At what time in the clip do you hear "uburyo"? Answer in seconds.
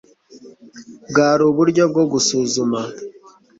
1.49-1.83